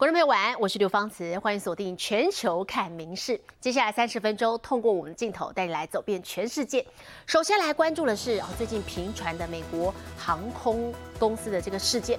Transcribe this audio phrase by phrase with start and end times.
[0.00, 3.38] 观众朋友晚安，我是刘芳慈，欢迎锁定全球看名事。
[3.60, 6.82] 接下来三十分钟，通过我们的镜头带你来走遍全世界。
[7.26, 12.18] 首先来关注的是，最近频传的美国航空公司的这个事件。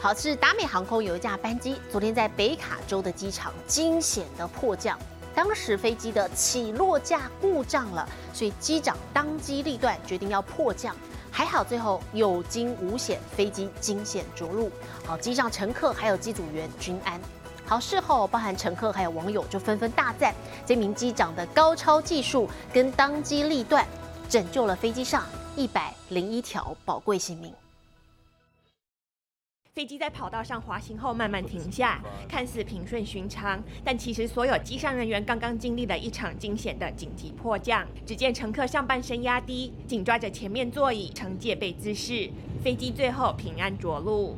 [0.00, 4.98] 好，是达美航空有一架班机，昨天在北卡州的机场惊险的迫降，
[5.34, 10.96] 当时飞机的起落架故障了，所以机长当机立断，决定要迫降。
[11.30, 14.70] 还好，最后有惊无险，飞机惊险着陆。
[15.04, 17.20] 好，机上乘客还有机组员均安。
[17.64, 23.86] 好，事后包含乘客还有网友就纷纷大赞这名机长的高超技术跟当机立断，
[24.28, 27.52] 拯救了飞机上一百零一条宝贵性命。
[29.74, 37.86] 飞机在跑道上滑行后慢慢停下，看似平顺寻常，但其实所有机上人员刚刚经历了一场惊险的紧急迫降。
[38.04, 42.28] 只见乘客上半身压低，紧抓着前面座椅呈戒备姿势，
[42.62, 44.36] 飞机最后平安着陆。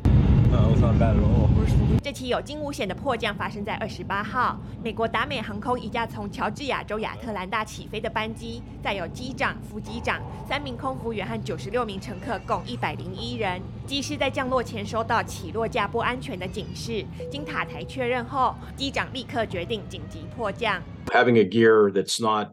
[2.02, 13.60] 这起有惊无险的迫降发生在二十八号，美国达美航空一架从乔治亚州亚特兰大起飞的班机，载有机长、副机长、三名空服员和九十六名乘客，共一百零一人。
[13.86, 20.82] 机师在降落前收到起落架不安全的警示，经塔台确认后，机长立刻决定紧急迫降。
[21.12, 22.48] Having a gear that's not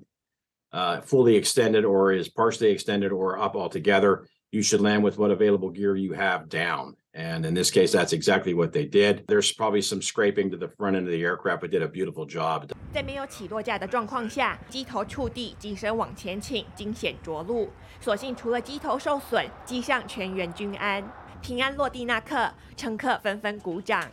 [0.72, 5.32] uh, fully extended or is partially extended or up altogether, you should land with what
[5.32, 6.94] available gear you have down.
[7.17, 9.27] And in this case, that's exactly what they did.
[9.27, 12.27] There's probably some scraping to the front end of the aircraft, but did a beautiful
[12.27, 12.71] job.
[12.93, 17.71] 在没有起落架的状况下，机头触地，机身往前倾，惊险着陆。
[18.01, 21.05] 所幸除了机头受损，机上全员均安。
[21.43, 24.09] 平安落地那刻，乘客纷纷鼓掌。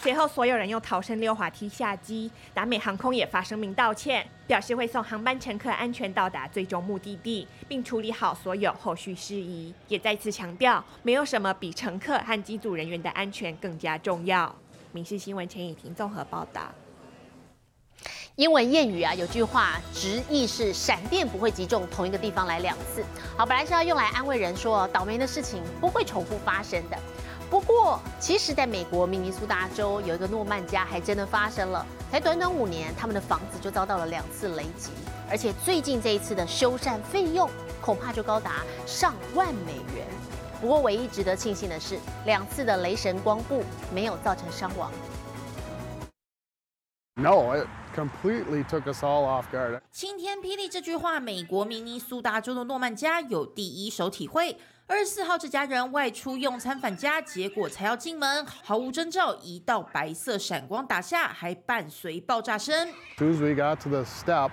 [0.00, 2.30] 随后，所有人用逃生溜滑梯下机。
[2.54, 9.74] 达美航空也发声明道歉，表示会送航班乘客安全到达最终目的地，并处理好所有后续事宜。
[9.88, 14.54] 也再次强调，没有什么比乘客和机组人员的安全更加重要。
[14.92, 16.62] 民事新闻陈以婷综合报道。
[18.36, 23.04] 英文谚语啊，有句话直译是“闪电不会击中同一个地方来两次”。
[23.36, 26.96] 好，本来是要用来安慰人说倒霉的事情不会重复发生的。
[27.50, 31.84] 不过，其实在美国明尼苏达州有一个诺曼家，还真的发生了。
[32.10, 34.90] 才短短五年，他们的房子就遭到了两次雷击，
[35.30, 37.48] 而且最近这一次的修缮费用
[37.80, 40.06] 恐怕就高达上万美元。
[40.60, 44.92] 不过，唯一值得庆幸的是，两次的雷神光顾没有造成伤亡。
[47.14, 47.66] No, it
[47.96, 49.80] completely took us all off guard.
[49.90, 54.58] 晴天霹雳这句话，美国明尼苏达州的诺曼家有第一手体会。
[54.90, 62.88] 二十四号，这家人外出用餐返家，结果才要进门，毫无征兆，一道白色闪光打下，还伴随爆炸声。
[63.18, 64.50] As we got to the step,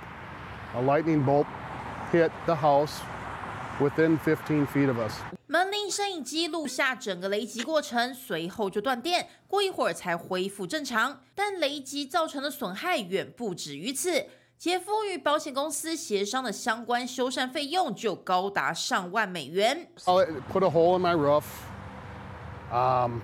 [0.76, 1.46] a lightning bolt
[2.12, 2.98] hit the house
[3.80, 5.14] within 15 feet of us.
[5.48, 11.22] 门铃摄影机录下整个雷击过程，随后就断电，过一会儿才恢复正常。
[11.34, 14.26] 但雷击造成的损害远不止于此。
[14.66, 19.88] 杰夫与保险公司协商的相关修缮费用就高达上万美元。
[20.06, 21.44] Oh, put a hole in my roof.
[22.72, 23.22] Um,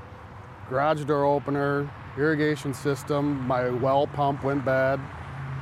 [0.69, 4.99] garage door opener, irrigation system, my well pump went bad.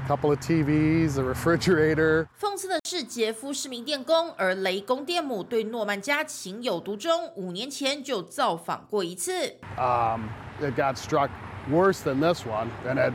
[0.05, 2.27] Couple of TVs, a refrigerator.
[2.37, 9.31] 讽刺的是，杰夫是名电工，而雷公电母对诺曼家情有独钟，五年前就造访过一次。
[9.77, 10.27] Um,
[10.59, 11.29] it got struck
[11.71, 13.13] worse than this one, and it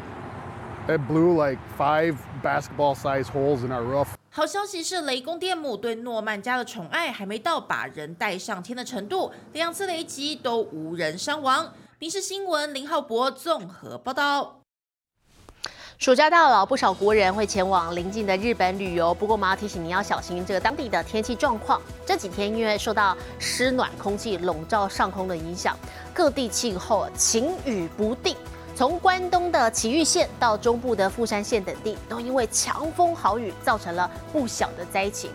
[0.88, 4.08] it blew like five basketball-sized holes in our roof.
[4.30, 11.72] 好消息是，雷公电母对诺曼家的宠爱还没到把人带上天的程度，两次雷击都无人伤亡。
[11.98, 14.60] 民事新闻林浩博综合报道。
[15.96, 19.14] 暑假到了，不少国人会前往邻近的日本旅游。
[19.14, 21.80] 不过，我们要提醒您要小心这个当地的天气状况。
[22.04, 25.78] 这几天因为受到湿暖空气笼罩上空的影响，
[26.12, 28.36] 各地气候晴雨不定。
[28.76, 35.30] 从关东的崎玉县到中部的富山县等地，都因为强风豪雨造成了不小的灾情。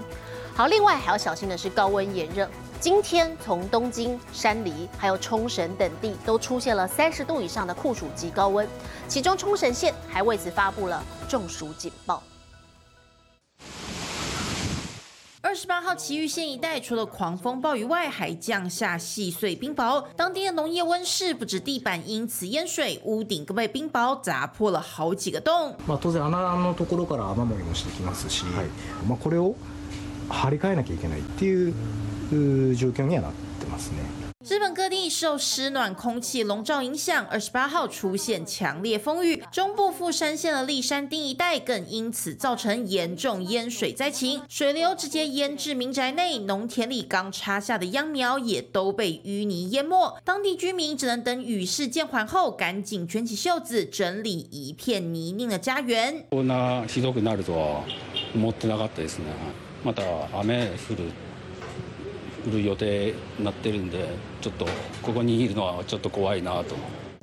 [0.53, 2.49] 好，另外还要小心的是高温炎热。
[2.81, 8.67] 今天从东京、山梨还有冲绳等地都出现了三十度以上的酷暑级高温，
[9.07, 12.21] 其中冲绳县还为此发布了中暑警报。
[15.58, 20.04] 十八号，奇玉县一带除了狂风暴雨外，还降下细碎冰雹。
[20.16, 25.76] 当地的农业温室不止地板因此淹水，屋顶更被冰雹砸破了好几个洞。
[25.86, 28.44] まあ当然穴のところから雨漏りもしてきますし、
[29.06, 29.54] まあこれを
[30.28, 34.17] 張り替えなきゃいけないっていう状況にはなってますね。
[34.46, 56.26] 日本各地受湿暖空气笼罩影响，二十八号出现强烈风雨，中部富山县的立山町一带更因此造成严重淹水灾情，水流直接淹至民宅内，农田里刚插下的秧苗也都被淤泥淹没，当地居民只能等雨势渐缓后，赶紧卷起袖子整理一片泥泞的家园。
[56.28, 57.82] こんなひどくなるとは
[58.34, 59.24] 思ってなかったですね。
[59.82, 60.02] また
[60.38, 61.10] 雨降る
[62.47, 64.09] 売る予定になってるんで、
[64.41, 64.65] ちょっと
[65.01, 66.75] ここにいるのはちょっと怖いなと。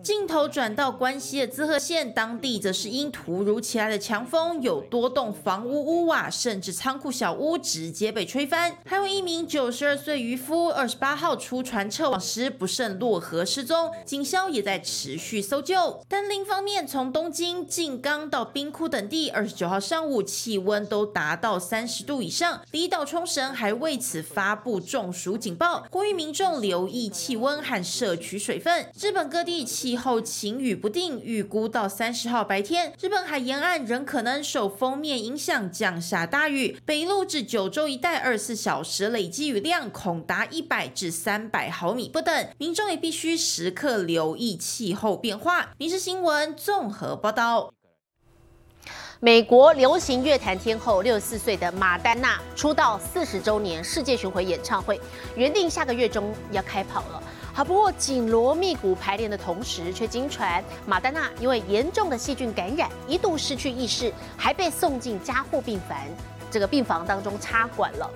[0.07, 16.01] 镜头转到关西的滋贺县，当地则是因突如其来的强风，有多栋房屋屋瓦甚至仓库小屋直接被吹翻，还有一名九十二岁渔夫，二十八号出船撤网时不慎落河失踪，警消也在持续搜救。
[16.07, 28.87] 但另一方面，从东京、静冈到冰库等地，二十九号上午气温都达到三十度以上，离岛冲绳还为此发布中暑警报，呼吁民众留意气温和摄取水分。
[28.97, 45.63] 日本各地气后晴雨不定，预估到三十号白天，日本海沿岸仍可能受封面影响降下大雨，北陆至九州一带二十四小时累积雨量恐达一百至三百毫米不等，民众也必须时刻留意气候变化。
[45.79, 47.73] 《民事新闻》综合报道。
[49.19, 55.01] 美国流行乐坛天后六十四岁的马丹娜出道四十周年世界巡回演唱会，
[55.35, 57.23] 原定下个月中要开跑了。
[57.57, 65.97] 好，不过紧锣密鼓排练的同时，却经传马丹娜因为严重的细菌感染，一度失去意识，还被送进加护病房
[66.51, 68.11] 这个病房当中插管了。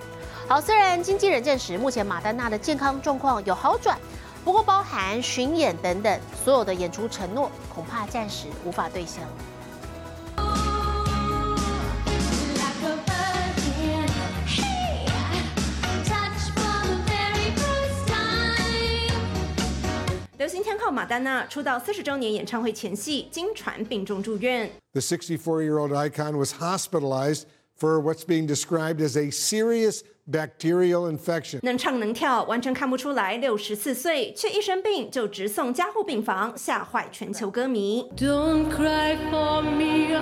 [0.47, 3.97] 好，虽然经纪人证实目前马丹娜的健康状况有好转，
[4.45, 9.29] 不过包含巡演等等所有的演出承诺，恐怕暂时无法兑现了。
[20.91, 24.69] 马丹娜出道四十周年演唱会前夕，经传病重住院。
[24.93, 27.43] The 64 year old icon was hospitalized
[27.79, 31.59] for what's being described as a serious bacterial infection.
[31.63, 38.05] 能唱能跳，完全看不出来六十四岁，却一生病就直送加护病房，吓坏全球歌迷。
[38.15, 40.13] Don't cry for me,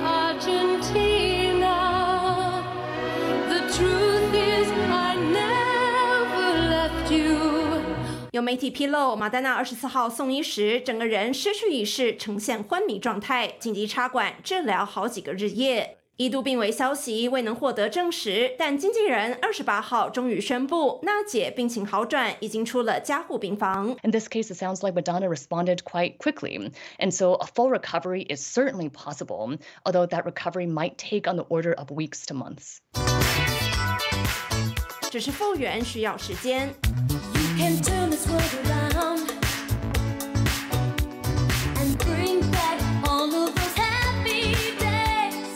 [8.40, 15.98] 有媒体披露，马丹娜二十四号送医时，整个人失去意识，呈现昏迷状态，紧急插管治疗好几个日夜。
[16.16, 23.98] 一度病危消息未能获得证实，但经纪人二十八号终于宣布，娜姐病情好转，已经出了加护病房。
[24.04, 26.72] In this case, it sounds like Madonna responded quite quickly.
[26.98, 31.44] And so a full recovery is certainly possible, although that recovery might take on the
[31.50, 32.78] order of weeks to months.
[35.12, 36.70] 只是复原需要时间。
[37.34, 37.82] You can
[38.19, 39.33] this world around
[41.79, 45.47] and bring back all of those happy days.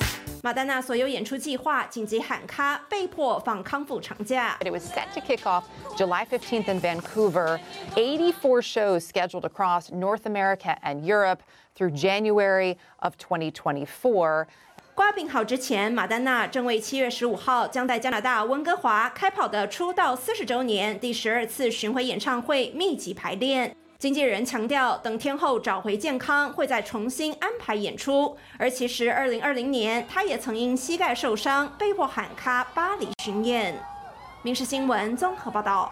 [0.42, 4.56] 马丹娜所有演出计划紧急喊卡，被迫放康复长假。
[4.60, 5.64] It was set to kick off
[5.96, 7.60] July 15th in Vancouver.
[7.96, 11.42] 84 shows scheduled across North America and Europe
[11.74, 14.46] through January of 2024.
[14.95, 23.75] 瓜病好之前，马丹娜正为七月十五号将在加拿大温哥华开跑的出道四十周年第十二次巡回演唱会密集排练。
[23.97, 28.37] 经纪人强调，等天后找回健康，会再重新安排演出。
[28.59, 33.75] 而其实，二零二零年，她也曾因膝盖受伤被迫喊卡巴黎巡演。
[34.43, 35.89] 民事新闻综合报道。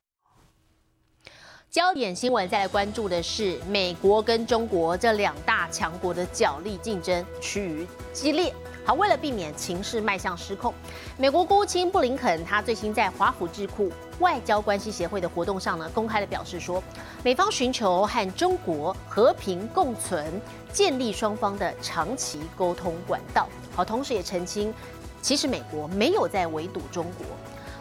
[1.72, 8.54] 焦点新闻在关注的是美国跟中国这两大强国的角力竞争趋于激烈。
[8.84, 10.74] 好，为了避免情势迈向失控，
[11.16, 16.82] 美国国务卿布林肯他最新在华府智库外交关系协会的活动上呢，公开的表示说，
[17.24, 20.42] 美方寻求和中国和平共存，
[20.74, 23.48] 建立双方的长期沟通管道。
[23.76, 24.74] 好，同时也澄清，
[25.22, 27.26] 其实美国没有在围堵中国。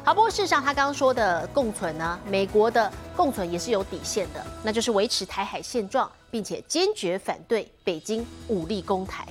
[0.05, 9.27] 好，不过事实上，他刚刚说的共存呢，美国的共存也是有底线的，那就是维持台海现状，并且坚决反对北京武力攻台。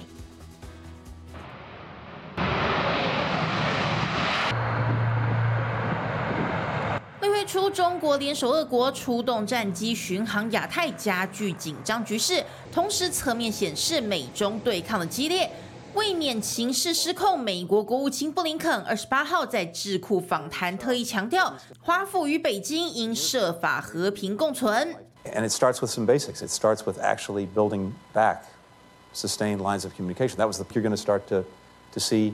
[7.40, 12.44] 月初，中国联手俄国出动战机巡航亚太，加剧紧张局势。
[12.70, 15.50] 同时，侧面显示美中对抗的激烈。
[15.94, 24.94] 为免情势失控，美国国务卿布林肯二十八号在智库访谈特意强调，华府与北京应设法和平共存。
[25.24, 26.46] And it starts with some basics.
[26.46, 28.40] It starts with actually building back
[29.14, 30.36] sustained lines of communication.
[30.36, 31.46] That was the you're going to start to
[31.94, 32.34] to see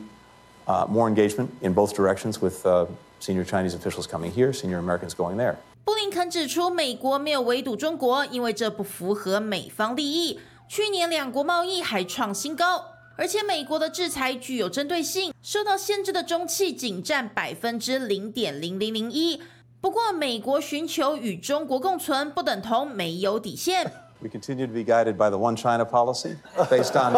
[0.66, 2.88] uh, more engagement in both directions with uh,
[3.25, 5.57] senior Chinese officials coming here, senior Americans going there.
[5.85, 10.39] 布林肯指出，美国没有围堵中国，因为这不符合美方利益。
[10.69, 12.85] 去年两国贸易还创新高，
[13.17, 19.43] 而且美国的制裁具有针对性，受到限制的中企仅占百分之零点零零零一。
[19.81, 23.91] 不过，美国寻求与中国共存，不等同没有底线。
[24.21, 26.37] We continue to be guided by the One China policy
[26.69, 27.15] based on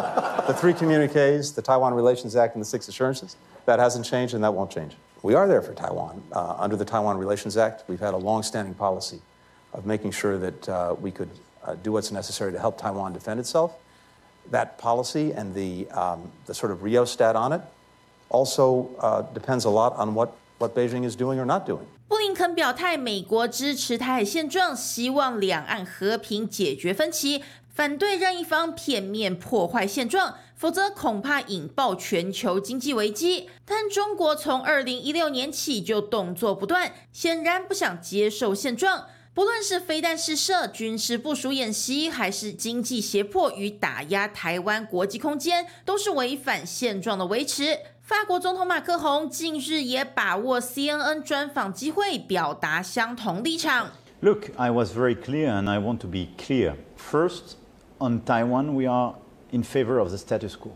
[0.47, 3.33] the three communiques, the Taiwan Relations Act, and the six assurances.
[3.67, 4.93] That hasn't changed and that won't change.
[5.23, 6.23] We are there for Taiwan.
[6.33, 9.21] Uh, under the Taiwan Relations Act, we've had a long-standing policy
[9.73, 11.31] of making sure that uh, we could
[11.65, 13.73] uh, do what's necessary to help Taiwan defend itself.
[14.51, 17.61] That policy and the, um, the sort of rheostat on it
[18.29, 21.87] also uh, depends a lot on what, what Beijing is doing or not doing.
[22.09, 33.48] 布林肯表态，美国支持台海现状，希望两岸和平解决分歧，反对任一方片面破坏现状， 否则恐怕引爆全球经济危机。
[33.64, 39.06] 但中国从二零一六年起就动作不断，显然不想接受现状。
[39.36, 47.78] 不论是飞弹试射、军事部署演习，还是经济胁迫与打压台湾国际空间，都是违反现状的维持。
[48.02, 53.92] 法国总统马克宏近日也把握 CNN 专访机会，表达相同立场。
[54.22, 56.74] Look, I was very clear and I want to be clear.
[56.98, 57.58] First,
[58.00, 59.14] on Taiwan, we are
[59.51, 60.72] in favor of the status quo,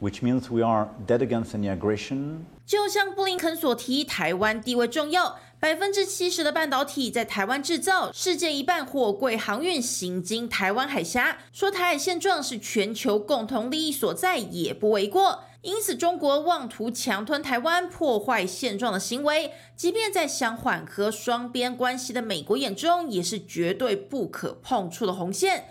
[0.00, 2.44] which means we are dead against any aggression.
[2.66, 11.38] 就像布林肯所提，台湾地位重要，百分之七十的半导体在台湾制造，世界一半货柜航运行经台湾海峡。
[11.52, 15.44] 说台海现状是全球共同利益所在，也不为过。
[15.60, 25.64] 因此，中国妄图强吞台湾、破坏现状的行为，即便在想缓和双边关系的美国眼中，也是绝对不可碰触的红线。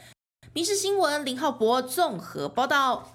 [0.56, 3.12] 民事新闻林浩博综合报道。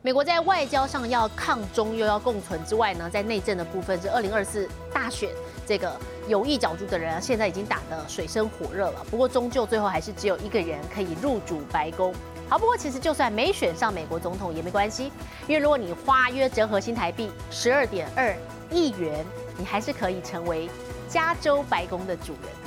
[0.00, 5.28] 美国在外交上要抗中又要共存之外呢，在内政的部分是二零二四大选，
[5.66, 5.94] 这个
[6.26, 9.04] 有意角逐的人啊，现在已经打得水深火热了。
[9.10, 12.14] 不过终究最后还是只有一个人可以入主白宫。
[12.48, 15.12] 好，不过其实就算没选上美国总统也没关系，
[15.46, 18.34] 因为如果你花约折合新台币十二点二
[18.70, 19.22] 亿元，
[19.58, 20.70] 你还是可以成为
[21.10, 22.59] 加州白宫的主人。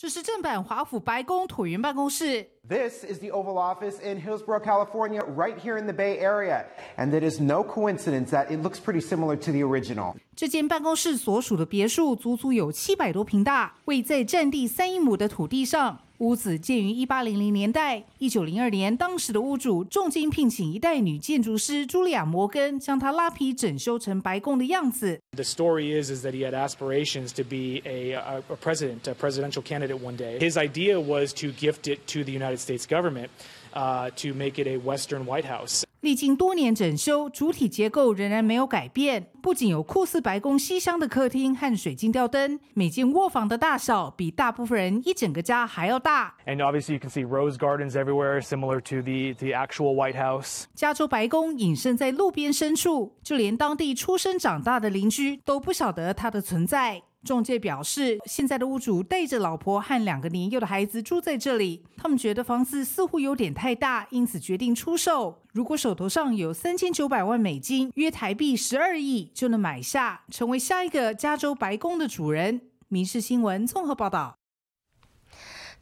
[0.00, 2.46] 这是正版华府白宫椭圆办公室。
[2.68, 6.66] This is the Oval Office in Hillsborough, California, right here in the Bay Area.
[6.96, 10.14] And it is no coincidence that it looks pretty similar to the original.
[10.36, 15.98] 这间办公室所属的别墅足足有七百多平大，位在占地三英亩的土地上。
[16.18, 25.20] 屋子建于一八零零年代，一九零二年，当时的屋主重金聘请一代女建筑师茱莉亚·摩根，将它拉皮整修成白宫的样子。
[25.36, 30.00] The story is is that he had aspirations to be a, a, president, a presidential candidate
[30.00, 30.40] one day.
[30.40, 33.28] His idea was to gift it to the United States government
[33.72, 35.82] to make it a Western White House.
[36.00, 39.30] 历经多年整修，主体结构仍然没有改变。
[39.42, 46.36] 不仅有酷似白宫西厢的客厅和水晶吊灯，每间卧房的大小比大部分人一整个家还要大。
[46.46, 50.66] And obviously, you can see rose gardens everywhere, similar to the, the actual White House.
[50.76, 57.02] 加州白宫隐身在路边深处，就连当地出生长大的邻居都不晓得它的存在。
[57.24, 65.42] 中介表示，现在的屋主带着老婆和两个年幼的孩子住在这里，他们觉得房子似乎有点太大，因此决定出售。
[65.52, 72.60] 如果手头上有三千九百万美金，约台币十二亿，就能买下，成为下一个加州白宫的主人。
[72.86, 74.36] 民事新闻综合报道。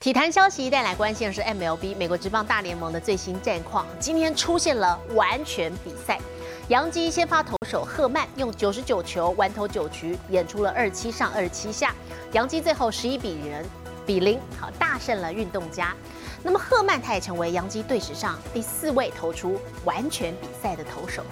[0.01, 6.19] 体坛消息带来关心的是 MLB 美国职棒大联盟的最新战况，今天出现了完全比赛。
[6.69, 11.95] 洋基先发投手赫曼用九十九球完投九局，演出了二七上二七下，
[12.33, 13.65] 杨基最后十一比零
[14.05, 15.95] 比零好大胜了运动家。
[16.43, 21.23] 那么赫曼他也成为洋基队史上第四位投出完全比赛的投手。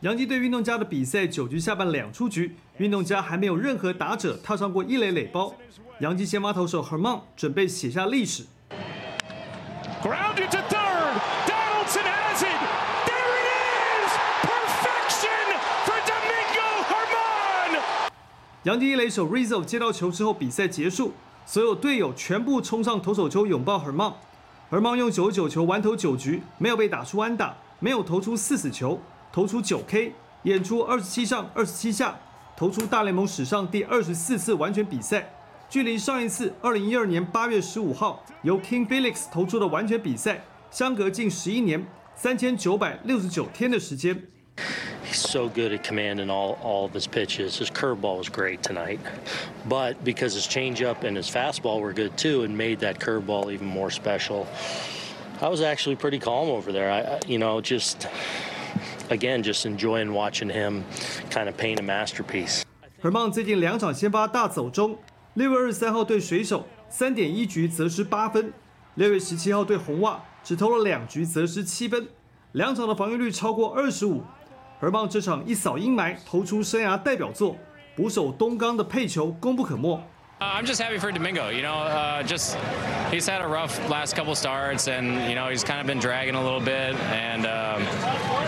[0.00, 5.54] 洋基对运动家的比赛九局下半两出局，运动家还没有任何打者踏上过一垒垒包。
[5.98, 8.46] 洋基先发投手 Herman 准备写下历史。
[10.02, 10.58] Grounded to
[18.64, 21.12] 杨迪一垒手 Rizzo 接到球之后，比赛结束，
[21.44, 24.14] 所有队友全部冲上投手丘拥抱 Herman。
[24.70, 32.18] Herman 用九十九球完投九局，没有被打出安打，没有投出四死球，投出九 K，演出二十七上二十七下，
[32.56, 35.34] 投出大联盟史上第二十四次完全比赛。
[35.68, 44.22] 距离上一次二零一二年八月十五号由 King Felix 投出的完全比赛，相隔近十一年三千九百六十九天的时间。
[45.13, 47.57] He's so good at commanding all, all of his pitches.
[47.57, 48.99] His curveball was great tonight.
[49.67, 53.67] But because his changeup and his fastball were good too and made that curveball even
[53.67, 54.47] more special,
[55.41, 56.91] I was actually pretty calm over there.
[56.91, 58.07] I, I you know, just
[59.09, 60.83] again, just enjoying watching him
[61.31, 62.63] kind of paint a masterpiece.
[63.01, 64.97] 何棒最近两场先发大走中，
[65.33, 68.53] 六月二十三号对水手三点一局则失八分，
[68.95, 72.07] 六月十七号对红袜只投了两局则失七分，
[72.51, 74.21] 两场的防御率超过二十五。
[74.84, 77.56] 何棒这场一扫阴霾，投出生涯代表作，
[77.96, 79.98] 捕手东冈的配球功不可没。
[80.38, 81.50] Uh, I'm just happy for Domingo.
[81.50, 82.58] You know, uh, just
[83.10, 86.34] he's had a rough last couple starts, and you know he's kind of been dragging
[86.34, 87.82] a little bit, and um,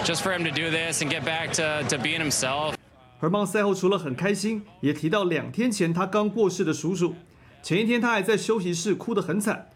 [0.04, 2.74] just for him to do this and get back to, to being himself.
[3.20, 7.14] 而棒赛后除了很开心，也提到两天前他刚过世的叔叔，
[7.62, 9.70] 前一天他还在休息室哭得很惨，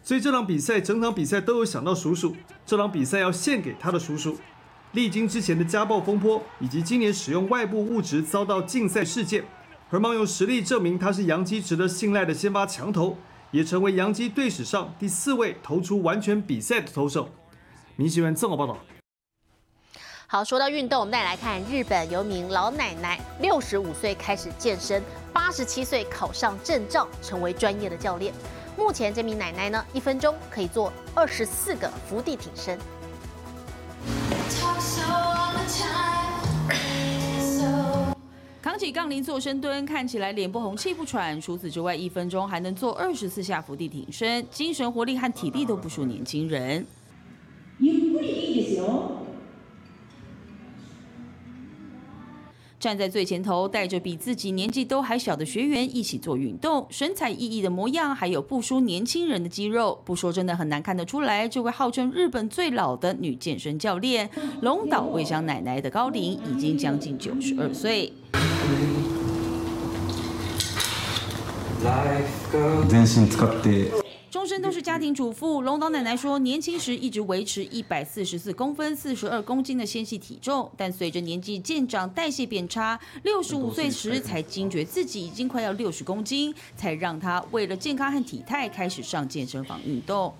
[0.00, 4.38] 所以这场比赛整场比赛都有想到叔叔，这场比赛要献给他的叔叔。
[4.94, 9.44] 历经之前的家暴风波，以及今年使用外部物质遭到禁赛事件，
[9.90, 13.16] 何棒用实力证明他是洋基值得信赖的先发强投，
[13.50, 17.28] 也成为洋基队史上第四位投出完全比赛的投手。
[17.96, 18.78] 明新闻综合报道。
[20.28, 28.32] 好，说到运动，我们再来看日本有名老奶奶，六十五岁开始健身，八十七岁考上证照，成为专业的教练。
[28.76, 32.78] 目前这名奶奶呢，一分钟可以做二十四个伏地挺身。
[38.74, 41.40] 扛起杠铃做深蹲，看起来脸不红气不喘。
[41.40, 46.84] 除此之外，一分钟还能做二十四下伏地挺身，精神活力和体力都不输年轻人。
[52.84, 64.28] 站在最前头，带着比自己年纪都还小的学员一起做运动，神采奕奕的模样，还有不输年轻人的肌肉，不说真的很难看得出来，这位号称日本最老的女健身教练
[64.60, 68.12] 龙岛卫香奶奶的高龄已经将近九十二岁。
[72.90, 74.03] 全身使って
[74.34, 90.34] 终身都是家庭主妇，龙岛奶奶说，年轻时一直维持一百四十四公分、四十二公斤的纤细体重，但随着年纪渐长，代谢变差，六十五岁时才惊觉自己已经快要六十公斤，才让她为了健康和体态开始上健身房运动。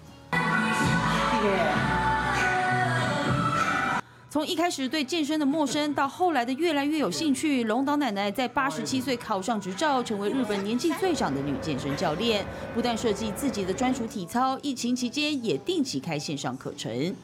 [4.34, 12.44] 从一开始对健身的陌生，到后来的越来越有兴趣，龙岛奶奶在八十七岁考上执照，成为日本年纪最长的女健身教练。
[12.74, 17.14] 不但设计自己的专属体操，疫情期间也定期开线上课程。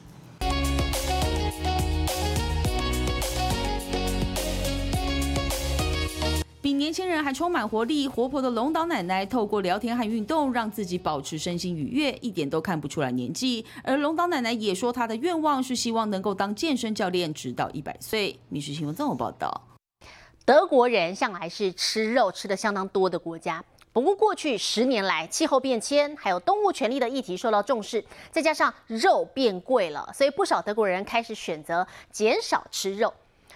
[6.91, 13.65] 年轻人还充满活力、活泼的龙岛奶奶，透过聊天和运动，让自己保持身心愉悦，一点都看不出来年纪。
[13.81, 18.37] 而龙岛奶奶也说，她的愿望是希望能够当健身教练，直到一百岁。
[18.49, 19.61] 民事新闻这么报道。
[20.43, 33.13] 德国人向来是吃肉吃的相当多的国家，不过过去十年来，气候变迁还有动物权利的议题受到重视，再加上肉变贵了，所以不少德国人开始选择减少吃肉。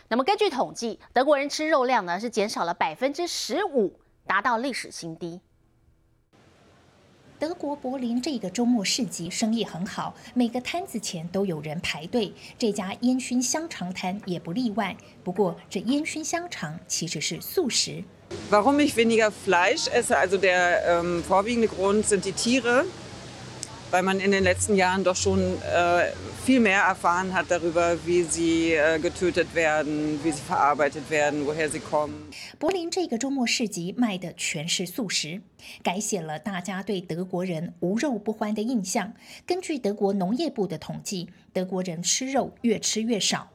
[0.07, 5.41] 那么根据统计，德国人吃肉量呢是减少了百分之十五，达到历史新低。
[7.39, 12.31] 德国柏林这个周末市集生意很好，每个摊子前都有人排队。
[12.57, 14.95] 这家烟熏香肠摊也不例外。
[15.23, 18.03] 不过，这烟熏香肠其实是素食。
[18.49, 22.85] Warum ich weniger Fleisch esse, also der ähm, vorwiegende Grund sind die Tiere,
[32.59, 35.41] 柏林这个周末市集卖的全是素食，
[35.83, 39.13] 改写了大家对德国人无肉不欢的印象。
[39.45, 43.54] 根据德国农业部的统计，德国人吃肉越吃越少。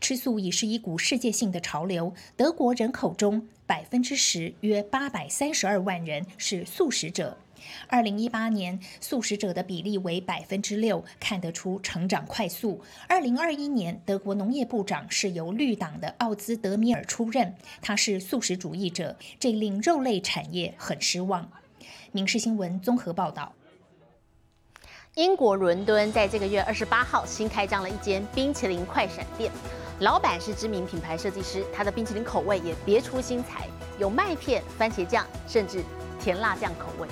[0.00, 2.14] 吃素已是一股世界性的潮流。
[2.36, 7.36] 德国人口中百分之十，约八百三十二万人是素食者。
[7.88, 12.80] 二零一八年，素食者的比例为百分之六，看得出成长快速。
[13.08, 17.52] 二零二一年，德国农业部长是由绿党的奥兹德米尔出任，
[17.82, 21.50] 他是素食主义者，这令肉类产业很失望。
[22.12, 23.52] 民视新闻综合报道。
[25.16, 29.50] 英国伦敦在这个月二十八号新开张了一间冰淇淋快闪店，
[29.98, 33.66] 老板是知名品牌设计师，他的冰淇淋口味也别出心裁，
[33.98, 35.82] 有麦片、番茄酱，甚至
[36.20, 37.08] 甜辣酱口味。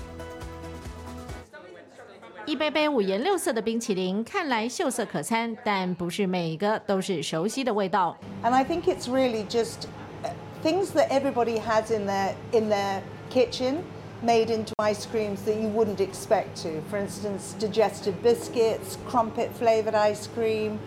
[2.46, 8.16] 一杯杯五颜六色的冰淇淋，看来秀色可餐，但不是每个都是熟悉的味道。
[8.44, 9.88] And I think it's really just
[10.22, 10.30] uh,
[10.62, 13.78] things that everybody has in their in their kitchen
[14.21, 16.81] made into ice creams that you wouldn't expect to.
[16.89, 20.79] For instance, digestive biscuits, crumpet flavored ice cream.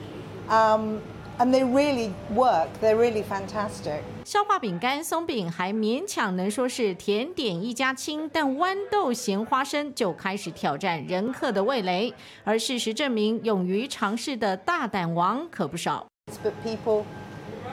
[0.49, 1.03] Um,
[1.39, 2.69] and they really work.
[2.81, 4.01] They're really fantastic.
[4.25, 12.15] 消化饼干、松饼还勉强能说是甜点一家亲，但豌豆咸花生就开始挑战人客的味蕾。
[12.43, 16.07] 而事实证明，勇于尝试的大胆王可不少。
[16.43, 17.05] But people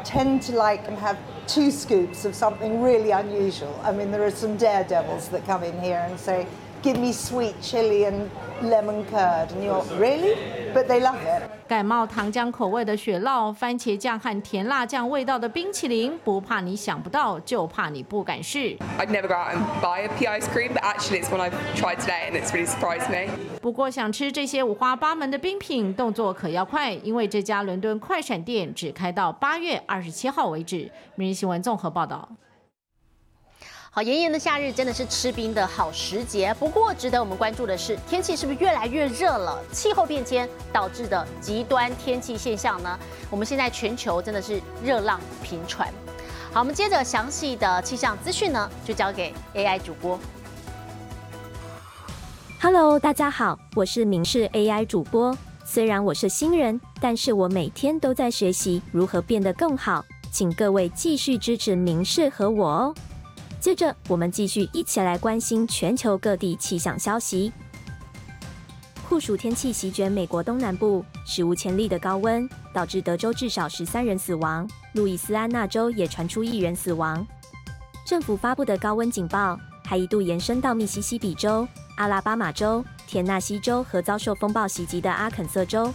[0.03, 1.15] tend to like and have
[1.48, 3.78] two scoops of something really unusual.
[3.82, 6.46] I mean, there are some daredevils that come in here and say,
[6.82, 8.28] give me sweet chili and
[8.62, 9.50] lemon curd.
[9.52, 10.36] And you're, really?
[10.74, 11.42] But they love it.
[11.68, 18.76] 感冒糖浆口味的雪酪、番茄酱和甜辣酱味道的冰淇淋，不怕你想不到，就怕你不敢试。
[18.98, 21.98] I'd never go out and buy a pea ice cream, but actually it's one I've tried
[21.98, 23.30] today and it's really surprised me.
[23.60, 30.90] 不过想吃这些五花八门的冰品，动作可要快，因为这家伦敦快闪店只开到八月二十七号为止。
[31.16, 32.26] 每日新闻综合报道。
[34.02, 36.54] 炎炎的夏日真的是吃冰的好时节。
[36.58, 39.62] 不过，值得我们关注的是，天气是不是越来越热了？
[39.72, 42.98] 气候变迁导致的极端天气现象呢？
[43.30, 45.92] 我们现在全球真的是热浪频传。
[46.52, 50.18] 好，我们接着详细的气象资讯呢，就交给 AI 主播。
[52.60, 55.36] Hello，大家好，我是明视 AI 主播。
[55.64, 60.04] 虽然我是新人，但是我每天都在学习如何变得更好。
[60.30, 62.94] 请各位继续支持明视和我哦。
[63.60, 67.52] 接着，我们继续一起来关心全球各地气象消息。
[69.08, 77.26] 酷暑天气席卷美国东南部，史无前例的高温导致德州至少十三人死亡，路易斯安那州也传出一人死亡。
[78.06, 81.66] 政府发布的高温警报还一度延伸到密西西比州、
[81.96, 85.92] 阿拉巴马州、田纳西州和遭受风暴袭击的阿肯色州。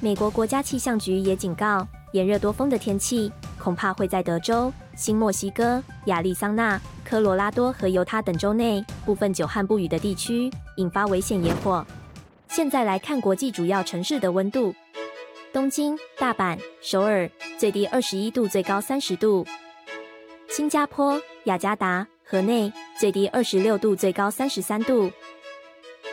[0.00, 3.30] 美国国家气象局也警告，炎热多风的天气
[3.62, 11.86] 恐怕会在德州、新墨西哥、亚利桑那、科罗拉多和犹他等州内部分久旱不雨的地区引发危险野火。
[12.48, 14.74] 现在来看国际主要城市的温度：
[15.52, 19.44] 东京、大阪、首尔最低二十一度，最高三十度；
[20.48, 25.10] 新加坡、雅加达、河内最低二十六度，最高三十三度；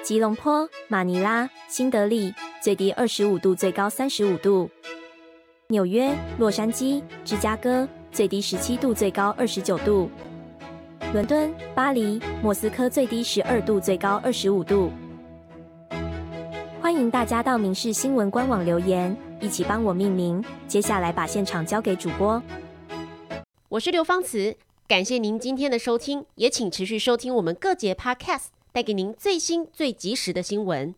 [0.04, 4.70] 吉隆坡、马尼拉、新德里最低二十五度，最高三十五度；
[5.70, 10.08] 纽约、洛杉矶、芝加哥最低十七度，最高二十九度；
[11.12, 14.90] 伦敦、巴黎、莫斯科最低十二度，最高二十五度。
[16.82, 20.42] 欢迎大家到民事新闻官网留言，一起帮我命名。
[20.70, 22.42] 接下来把现场交给主播。
[23.68, 24.56] 我是刘芳慈，
[24.88, 30.96] 感谢您今天的收听，也请持续收听我们各节 Podcast，带给您最新最及时的新闻。